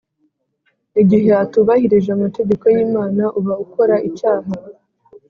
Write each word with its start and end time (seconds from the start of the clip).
Igihe 1.01 1.29
atubahirije 1.43 2.09
amategeko 2.17 2.65
y’Imana 2.75 3.23
uba 3.39 3.53
ukora 3.65 3.95
icyaha 4.09 4.49